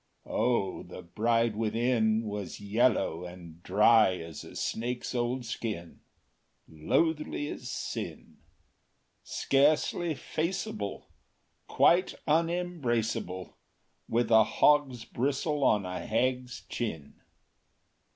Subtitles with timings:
[0.25, 5.99] O the bride within Was yellow and dry as a snake’s old skin;
[6.67, 8.37] Loathly as sin!
[9.23, 11.03] Scarcely faceable,
[11.67, 13.55] Quite unembraceable;
[14.09, 17.21] With a hog’s bristle on a hag’s chin!